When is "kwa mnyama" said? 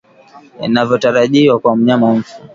1.59-2.13